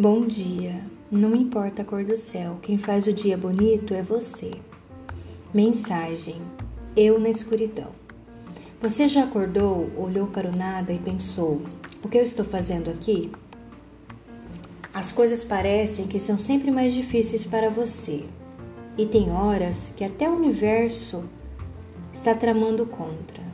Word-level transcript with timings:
Bom 0.00 0.26
dia. 0.26 0.82
Não 1.10 1.36
importa 1.36 1.82
a 1.82 1.84
cor 1.84 2.02
do 2.02 2.16
céu, 2.16 2.56
quem 2.62 2.78
faz 2.78 3.06
o 3.06 3.12
dia 3.12 3.36
bonito 3.36 3.92
é 3.92 4.02
você. 4.02 4.50
Mensagem: 5.52 6.40
Eu 6.96 7.20
na 7.20 7.28
escuridão. 7.28 7.90
Você 8.80 9.06
já 9.06 9.24
acordou, 9.24 9.90
olhou 9.98 10.26
para 10.28 10.48
o 10.48 10.56
nada 10.56 10.90
e 10.90 10.98
pensou: 10.98 11.60
O 12.02 12.08
que 12.08 12.16
eu 12.16 12.22
estou 12.22 12.46
fazendo 12.46 12.88
aqui? 12.88 13.30
As 14.94 15.12
coisas 15.12 15.44
parecem 15.44 16.06
que 16.06 16.18
são 16.18 16.38
sempre 16.38 16.70
mais 16.70 16.94
difíceis 16.94 17.44
para 17.44 17.68
você. 17.68 18.24
E 18.96 19.04
tem 19.04 19.30
horas 19.30 19.92
que 19.94 20.02
até 20.02 20.30
o 20.30 20.36
universo 20.36 21.28
está 22.10 22.34
tramando 22.34 22.86
contra. 22.86 23.44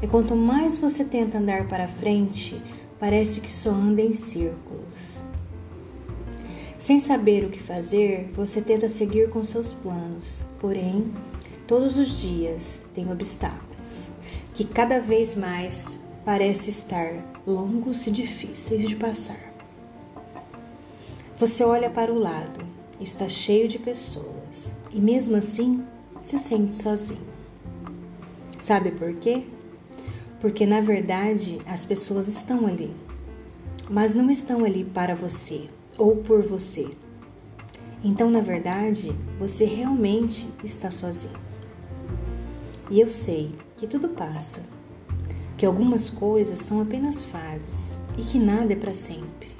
E 0.00 0.06
quanto 0.06 0.36
mais 0.36 0.76
você 0.76 1.04
tenta 1.04 1.38
andar 1.38 1.66
para 1.66 1.88
frente, 1.88 2.62
parece 3.00 3.40
que 3.40 3.52
só 3.52 3.70
anda 3.70 4.00
em 4.00 4.14
círculos. 4.14 5.28
Sem 6.80 6.98
saber 6.98 7.44
o 7.44 7.50
que 7.50 7.60
fazer, 7.60 8.30
você 8.32 8.62
tenta 8.62 8.88
seguir 8.88 9.28
com 9.28 9.44
seus 9.44 9.74
planos, 9.74 10.42
porém, 10.58 11.12
todos 11.66 11.98
os 11.98 12.22
dias 12.22 12.86
tem 12.94 13.12
obstáculos 13.12 14.12
que 14.54 14.64
cada 14.64 14.98
vez 14.98 15.34
mais 15.36 16.00
parecem 16.24 16.70
estar 16.70 17.12
longos 17.46 18.06
e 18.06 18.10
difíceis 18.10 18.88
de 18.88 18.96
passar. 18.96 19.52
Você 21.36 21.62
olha 21.62 21.90
para 21.90 22.10
o 22.10 22.18
lado, 22.18 22.64
está 22.98 23.28
cheio 23.28 23.68
de 23.68 23.78
pessoas 23.78 24.74
e 24.90 24.98
mesmo 24.98 25.36
assim 25.36 25.84
se 26.22 26.38
sente 26.38 26.74
sozinho. 26.74 27.28
Sabe 28.58 28.90
por 28.92 29.12
quê? 29.16 29.44
Porque 30.40 30.64
na 30.64 30.80
verdade 30.80 31.60
as 31.66 31.84
pessoas 31.84 32.26
estão 32.26 32.66
ali, 32.66 32.90
mas 33.90 34.14
não 34.14 34.30
estão 34.30 34.64
ali 34.64 34.82
para 34.82 35.14
você 35.14 35.68
ou 36.00 36.16
por 36.16 36.42
você. 36.42 36.88
Então, 38.02 38.30
na 38.30 38.40
verdade, 38.40 39.14
você 39.38 39.66
realmente 39.66 40.48
está 40.64 40.90
sozinho. 40.90 41.38
E 42.90 42.98
eu 42.98 43.10
sei 43.10 43.54
que 43.76 43.86
tudo 43.86 44.08
passa, 44.08 44.62
que 45.58 45.66
algumas 45.66 46.08
coisas 46.08 46.58
são 46.58 46.80
apenas 46.80 47.26
fases 47.26 47.98
e 48.16 48.22
que 48.22 48.38
nada 48.38 48.72
é 48.72 48.76
para 48.76 48.94
sempre. 48.94 49.50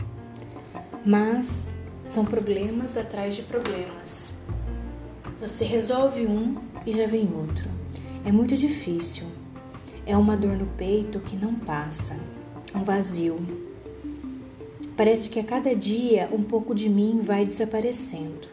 Mas 1.04 1.74
são 2.02 2.24
problemas 2.24 2.96
atrás 2.96 3.36
de 3.36 3.42
problemas. 3.42 4.32
Você 5.38 5.66
resolve 5.66 6.26
um 6.26 6.56
e 6.86 6.92
já 6.92 7.06
vem 7.06 7.30
outro. 7.34 7.68
É 8.24 8.32
muito 8.32 8.56
difícil. 8.56 9.26
É 10.06 10.16
uma 10.16 10.38
dor 10.38 10.56
no 10.56 10.66
peito 10.66 11.20
que 11.20 11.36
não 11.36 11.54
passa, 11.54 12.18
um 12.74 12.82
vazio 12.82 13.36
Parece 15.00 15.30
que 15.30 15.40
a 15.40 15.44
cada 15.44 15.74
dia 15.74 16.28
um 16.30 16.42
pouco 16.42 16.74
de 16.74 16.86
mim 16.86 17.20
vai 17.22 17.46
desaparecendo. 17.46 18.46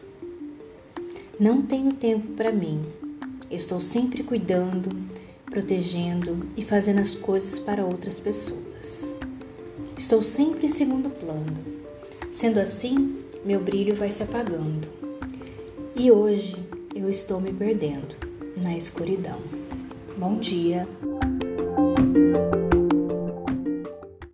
Não 1.38 1.60
tenho 1.60 1.92
tempo 1.92 2.28
para 2.28 2.50
mim. 2.50 2.86
Estou 3.50 3.82
sempre 3.82 4.22
cuidando, 4.22 4.88
protegendo 5.44 6.46
e 6.56 6.64
fazendo 6.64 7.00
as 7.00 7.14
coisas 7.14 7.58
para 7.58 7.84
outras 7.84 8.18
pessoas. 8.18 9.14
Estou 9.98 10.22
sempre 10.22 10.64
em 10.64 10.70
segundo 10.70 11.10
plano. 11.10 11.54
Sendo 12.32 12.60
assim, 12.60 13.18
meu 13.44 13.60
brilho 13.60 13.94
vai 13.94 14.10
se 14.10 14.22
apagando. 14.22 14.88
E 15.94 16.10
hoje 16.10 16.56
eu 16.94 17.10
estou 17.10 17.42
me 17.42 17.52
perdendo 17.52 18.16
na 18.56 18.74
escuridão. 18.74 19.38
Bom 20.16 20.38
dia. 20.38 20.88